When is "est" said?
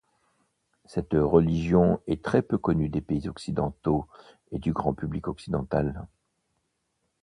2.07-2.23